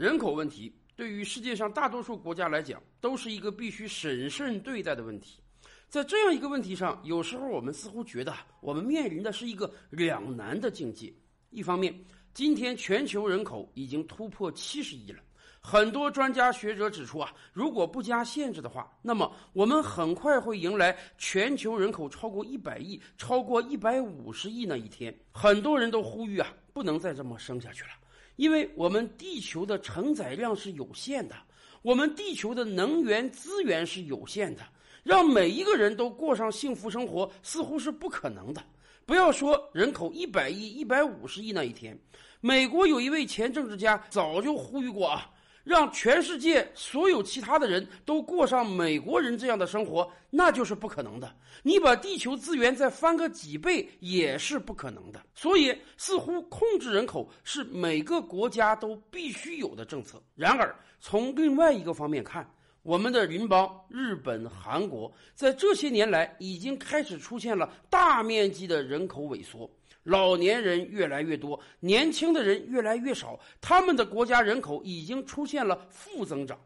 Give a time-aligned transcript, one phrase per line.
[0.00, 5.42] 人口问题对于世界上大多数国家来讲，都是一个必须审慎对待的问题。
[5.90, 11.12] 在这样一个问题上，有时候我们似乎觉得我们面临的是一个两难的境界。
[11.50, 11.94] 一方面，
[12.32, 15.20] 今天全球人口已经突破七十亿了，
[15.60, 25.14] 很多专家学者指出啊，如果不加限制的话，那么我们很快会迎来全球人口超过一百亿、超过一百五十亿那一天。
[25.30, 27.90] 很多人都呼吁啊，不能再这么生下去了，
[28.40, 31.36] 因为我们地球的承载量是有限的，
[31.82, 34.62] 我们地球的能源资源是有限的，
[35.02, 38.64] 让每一个人都过上幸福生活似乎是不可能的。
[39.04, 41.94] 不要说人口一百亿、一百五十亿那一天，
[42.40, 45.30] 美国有一位前政治家早就呼吁过啊，
[45.70, 51.32] 让全世界所有其他的人都过上美国人这样的生活，那就是不可能的。
[51.62, 55.24] 你把地球资源再翻个几倍也是不可能的。
[55.32, 60.20] 所以，似乎控制人口是每个国家都必须有的政策。
[60.34, 69.70] 然而，从另外一个方面看，我们的邻邦日本、韩国在这些年来已经开始出现了大面积的人口萎缩，
[70.02, 76.58] 老年人越来越多，年轻的人越来越少，他们的国家人口已经出现了负增长。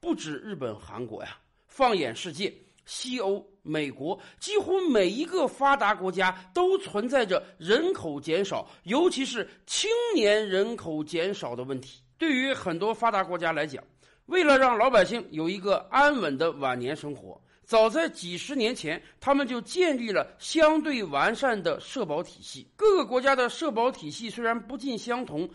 [0.00, 2.52] 不止日本、韩国呀，放眼世界，
[2.84, 12.02] 西欧、美国，几乎每一个发达国家都存在着人口减少，尤其是青年人口减少的问题。
[12.18, 13.82] 对于很多发达国家来讲，
[14.26, 17.40] 为了让老百姓有一个安稳的晚年生活，
[17.72, 22.68] 早在几十年前，他们就建立了相对完善的社保体系。
[22.76, 25.48] 各个国家的社保体系虽然不尽相同，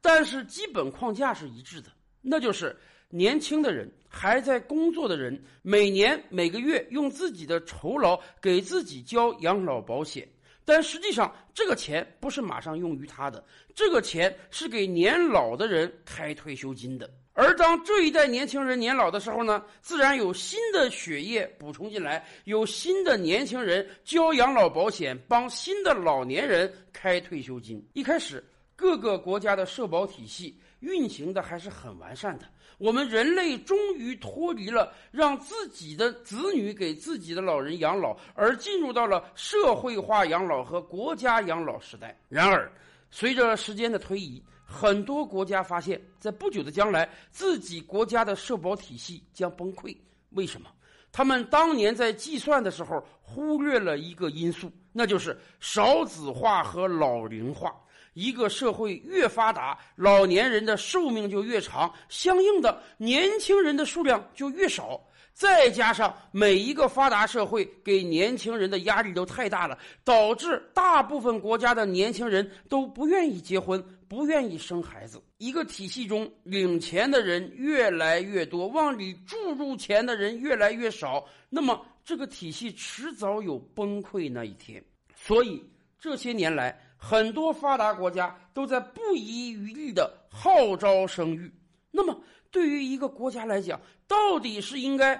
[0.00, 1.88] 但是基本框架是一致的，
[2.22, 2.78] 那就是
[3.08, 10.24] 年轻的人还在工作的人，每年每个月用自己的酬劳给自己交养老保险，
[10.64, 13.44] 但实际上这个钱不是马上用于他的，
[13.74, 17.10] 这个钱是给年老的人开退休金的。
[17.36, 27.86] 而当这一代年轻人年老的时候呢，自然有新的血液补充进来，有新的年轻人交养老保险，帮新的老年人开退休金。
[27.92, 28.42] 一开始，
[28.74, 32.46] 各个国家的社保体系运行的还是很完善的。
[32.78, 42.18] 我们人类终于脱离了让自己的子女给自己的老人养老，而进入到了社会化养老和国家养老时代。
[42.30, 42.72] 然而，
[43.10, 49.96] 随着时间的推移，很多国家发现，在不久的将来，自己国家的社保体系将崩溃。
[50.30, 50.68] 为什么？
[51.12, 57.74] 他们当年在计算的时候忽略了一个因素，那就是少子化和老龄化。
[58.12, 65.00] 一个社会越发达，老年人的寿命就越长，相应的，年轻人的数量就越少。
[65.36, 75.22] 再加上每一个发达社会给年轻人的压力都太大了，导致大部分国家的年轻人都不愿意结婚，不愿意生孩子。
[75.36, 84.82] 一个体系中领钱的人越来越多，往里注入钱的人越来越少，那么这个体系迟早有崩溃那一天。
[85.14, 85.62] 所以
[86.00, 91.52] 这些年来，很多发达国家都在不遗余力地号召生育。
[91.90, 92.18] 那么，
[92.56, 93.78] 对于一个国家来讲，
[94.08, 95.14] 到底是应该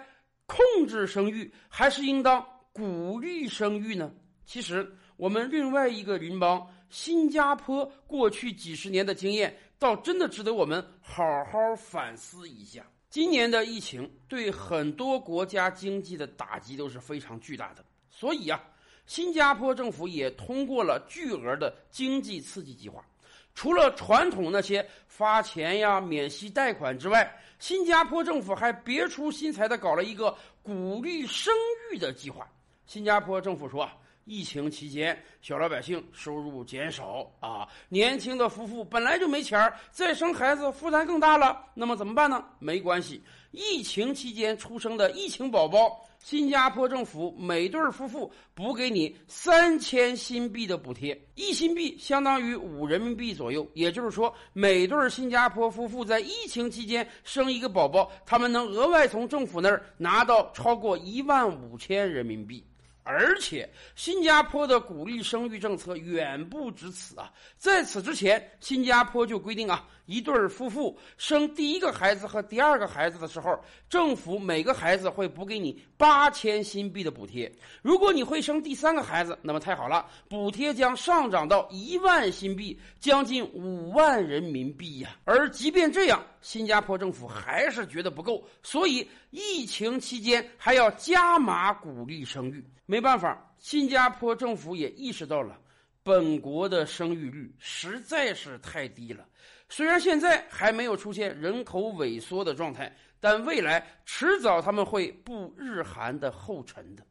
[0.46, 2.42] 控制生育，还是应当
[2.72, 4.10] 鼓励生育呢？
[4.46, 12.86] 其实，我们另外一个邻邦新加坡过去几十年的经验，倒真的值得我们好好反思一下。
[13.10, 18.64] 今年的疫情对很多国家经济的打击都是非常巨大的，所以啊，
[19.04, 23.06] 新加坡政府也通过了巨额的经济刺激计划。
[23.56, 31.54] 除了传统那些发钱呀、免息贷款之外，新加坡政府还别出心裁的搞了一个鼓励生
[31.90, 32.46] 育的计划。
[32.84, 33.96] 新加坡政府说啊，
[34.26, 41.64] 疫情期间小老百姓收入减少啊，年轻的夫妇本来就没钱儿，再生孩子负担更大了。
[41.74, 42.44] 那么怎么办呢？
[42.58, 43.22] 没关系，
[43.52, 46.04] 疫情期间出生的疫情宝宝。
[46.18, 53.64] 新加坡政府每对夫妇补给你三千新币的补贴，一新币相当于五人民币左右。
[53.74, 62.64] 也就是说，每对新加坡夫妇在疫情期间生一个宝宝，他们能额外从政府那儿拿到超过一万五千人民币。
[63.06, 67.32] 而且，新加坡的鼓励生育政策远不止此啊！
[67.56, 73.58] 在此之前，新加坡就规定啊，一对夫妇生第一个孩子和第二个孩子的时候，
[73.88, 77.50] 政府每个孩子会补给你八千新币的补贴。
[77.80, 85.16] 如果你会生第三个孩子，那么太好了，补贴将上涨到一万新币，将近五万人民币呀！
[85.24, 92.64] 而即便这样，新加坡政府还是觉得不够，所以疫情期间还要加码鼓励生育。
[92.86, 95.58] 没办法，新加坡政府也意识到了，
[96.04, 99.26] 本国的生育率实在是太低了。
[99.68, 107.02] 虽然现在还没有出现人口萎缩的状态，但未来迟早他们会步日韩的后尘的。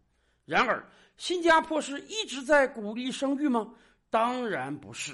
[0.46, 0.82] 然而，
[1.18, 3.70] 新加坡是一直在鼓励生育吗？
[4.10, 5.14] 当然不是。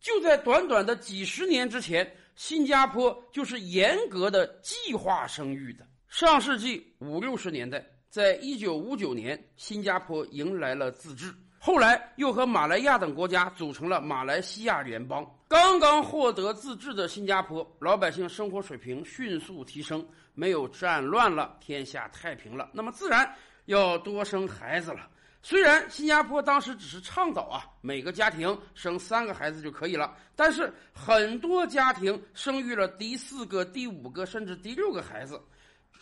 [0.00, 5.86] 就在短短的几十年之前，新加坡就是严格的计划生育的。
[6.08, 15.22] 上世纪五六十年代，在一九五九年，新加坡迎来了自治，后来又和马来亚等国家组成了马来西亚联邦。
[15.48, 20.02] 刚刚获得自治的新加坡，老百姓生活水平迅速提升，
[20.32, 23.30] 没有战乱了，天下太平了，那么自然
[23.66, 25.10] 要多生孩子了。
[25.42, 35.40] 虽然新加坡当时只是倡导啊，每个家庭生三个孩子就可以了，但是很多家庭生育了第四个、第五个甚至第六个孩子，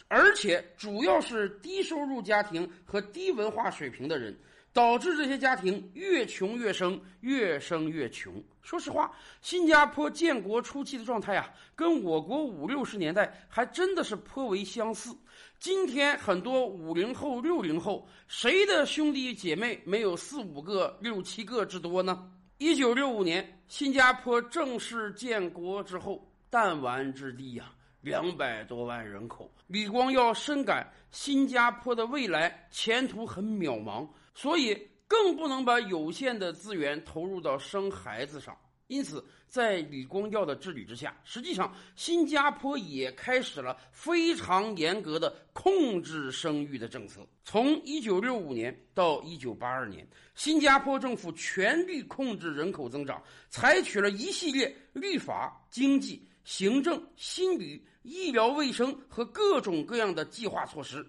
[0.08, 4.36] 而且主要是低收入家庭和低文化水平的人，
[4.72, 8.42] 导致这些家庭越穷越生，越生越穷。
[8.62, 9.10] 说实话，
[9.40, 15.14] 新加坡建国初期的状态啊，跟我国五六十年代还真的是颇为相似。
[15.58, 22.30] 今天很多五零后、六零后，谁的兄弟姐妹没有四五个、六七个之多呢？
[22.58, 27.72] 一九六五年，新加坡正式建国之后，弹丸之地呀，
[28.08, 29.50] 两百多万人口。
[29.66, 34.74] 李光耀深感新加坡的未来前途很渺茫，所以
[35.06, 38.56] 更不能把有限的资源投入到生孩子上。
[38.86, 47.20] 因此，在李光耀的治理之下，实际上新加坡也开始了非常严格的控制生育的政策。
[47.44, 61.06] 从1965年到1982年，新加坡政府全力控制人口增长，采取了一系列立法、经济、行政、心理、医疗卫生和各种各样的计划措施，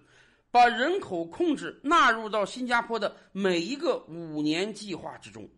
[0.50, 5.48] 把人口控制纳入到新加坡的每一个五年计划之中。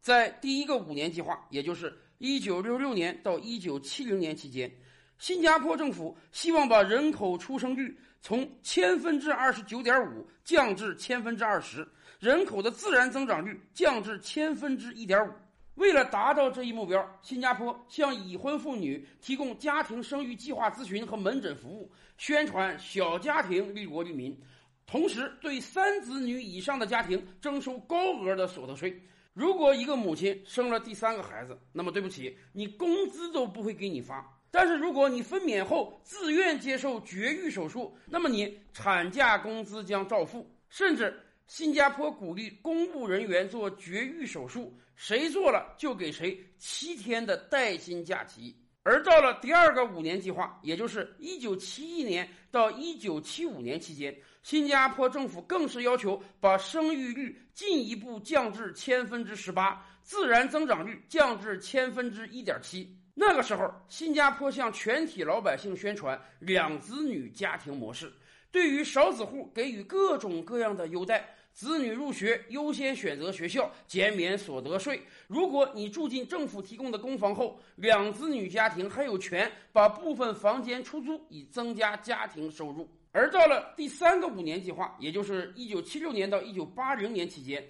[0.00, 4.72] 在第一个五年计划，也就是一九六六年到一九七零年期间，
[5.18, 11.84] 新加坡政府希望把人口出生率从千分之二十九点五降至千分之二十，
[12.20, 15.32] 人口的自然增长率降至千分之一点五。
[15.76, 24.38] 为了达到这一目标，新加坡向已婚妇女提供家庭生育计划咨询和门诊服务，宣传小家庭利国利民，
[24.86, 29.02] 同时对三子女以上的家庭征收高额的所得税。
[29.32, 34.24] 如果一个母亲生了第三个孩子，那么对不起，你工资都不会给你发。
[34.52, 40.48] 但是如果你分娩后自愿接受绝育手术，那么你产假工资将照付。
[40.70, 48.56] 甚至新加坡鼓励公务人员做绝育手术，谁做了就给谁七天的带薪假期。
[48.82, 54.14] 而到了第二个五年计划，也就是一九七一年到一九七五年期间。
[54.42, 62.94] 新加坡政府更是要求把生育率进一步降至千分之十八，自然增长率降至千分之一点七。
[63.14, 68.12] 那个时候，新加坡向全体老百姓宣传两子女家庭模式，
[68.50, 75.00] 对于少子户给予各种各样的优待，子女入学优先选择学校，减免所得税。
[75.28, 82.88] 如果你住进政府提供的公房后，两子女家庭还有权把部分房间出租，以增加家庭收入。
[83.12, 87.64] 而到了第三个五年计划，也就是一九七六年到一九八零年期间，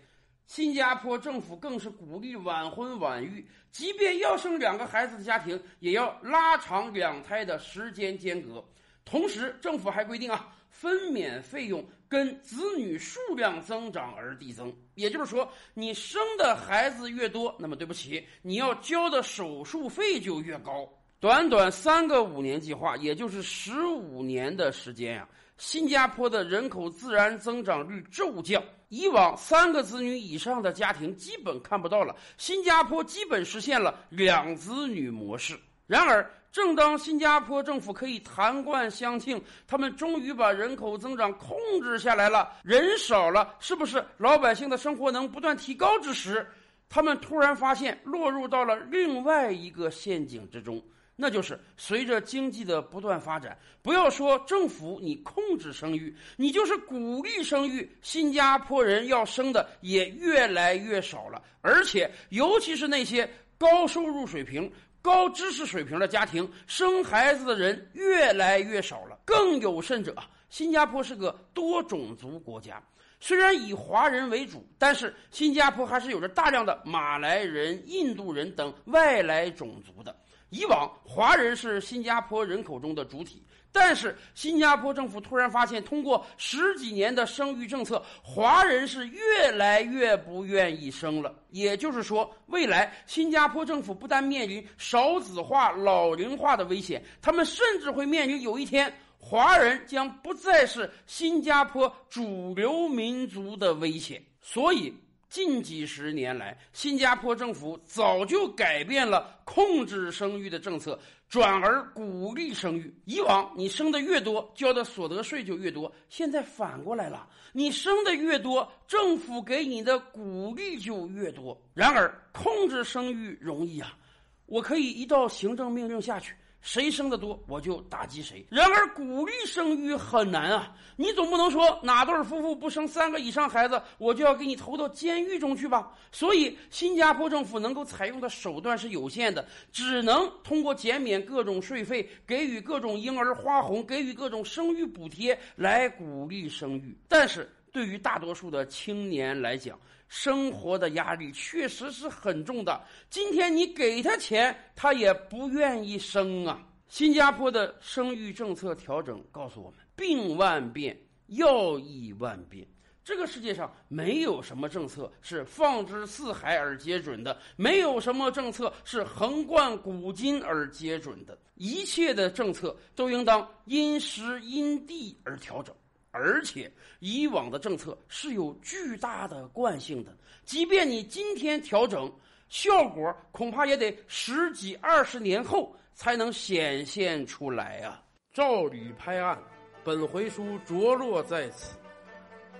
[0.46, 8.64] 新加坡政府更是鼓励晚婚晚育，即便要生两个孩子的家庭，也要拉长两胎的时间间隔。
[9.04, 14.74] 同时，政府还规定啊，分娩费用跟子女数量增长而递增。
[14.94, 20.88] 也就是说，你生的孩子越多，那么对不起，你要交的手术费就越高。
[21.20, 28.62] 短短三个五年计划，也就是十五年的时间呀，新加坡的人口自然增长率骤降。
[28.88, 35.58] 以往三个子女以上的家庭基本看不到了，新加坡基本实现了两子女模式。
[35.86, 46.46] 然而，正当新加坡政府可以谈冠相庆，他们终于把人口增长控制下来了，人少了，是不是老百姓的生活能不断提高之时，
[46.88, 50.80] 他们突然发现落入到了另外一个陷阱之中。
[51.16, 61.40] 那就是随着经济的不断发展，不要说政府你控制生育，你就是鼓励生育，新加坡人要生的也越来越少了。
[61.60, 69.18] 而且，尤其是那些高收入水平、高知识水平的家庭，生孩子的人越来越少了。
[69.24, 70.14] 更有甚者，
[70.50, 72.82] 新加坡是个多种族国家，
[73.20, 80.14] 虽然以华人为主，但是新加坡还是有着大量的马来人、印度人等外来种族的。
[80.50, 91.34] 以往华人是新加坡人口中的主体，但是新加坡政府突然发现，通过十几年的生育政策，华人是越来越不愿意生了。
[91.50, 104.22] 也就是说，未来新加坡政府不但面临少子化、老龄化的危险，他们甚至会面临有一天华人将不再是新加坡主流民族的危险。
[104.40, 104.94] 所以。
[105.34, 110.96] 近几十年来，新加坡政府早就改变了控制生育的政策，
[111.28, 112.94] 转而鼓励生育。
[113.04, 121.60] 以往你生的越多，交的所得税就越多，现在反过来了，你生的越多，政府给你的鼓励就越多。
[121.74, 123.98] 然而，控制生育容易啊，
[124.46, 126.32] 我可以一道行政命令下去。
[126.64, 128.42] 谁生的多，我就打击谁。
[128.48, 130.74] 然而，鼓励生育很难啊！
[130.96, 135.92] 你总不能说哪对夫妇不生三个以上孩子，我就要给你投到监狱中去吧？
[136.10, 146.96] 所以，新加坡政府能够采用的手段是有限的，只能通过减免各种税费、给予各种婴儿花红、给予各种生育补贴来鼓励生育。
[147.06, 149.78] 但是，对于大多数的青年来讲，
[150.08, 152.82] 生活的压力确实是很重的。
[153.10, 156.62] 今天你给他钱，他也不愿意生啊。
[156.88, 160.96] 新加坡的生育政策调整告诉我们：病万变，
[161.28, 162.66] 药亦万变。
[163.02, 171.36] 这个世界上没有什么政策是放之四海而皆准的，没有什么政策是横贯古今而皆准的。
[171.56, 175.74] 一切的政策都应当因时因地而调整。
[176.14, 182.08] 而且，以往的政策是有巨大的惯性的，即便你今天调整，
[182.48, 188.00] 效果恐怕也得十几二十年后才能显现出来啊！
[188.32, 189.36] 照吕拍案，
[189.82, 191.76] 本回书着落在此。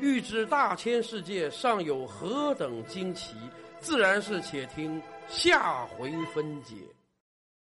[0.00, 3.37] 欲知大千世界尚有何等惊奇，
[3.78, 6.75] 自然是且听下回分解。